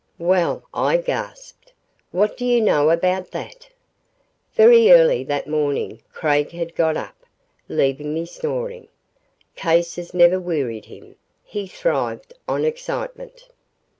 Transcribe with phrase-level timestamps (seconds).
[0.17, 1.73] "Well," I gasped,
[2.09, 3.69] "what do you know about that?"
[4.55, 7.13] Very early that morning Craig had got up,
[7.69, 8.87] leaving me snoring.
[9.55, 11.17] Cases never wearied him.
[11.43, 13.47] He thrived on excitement.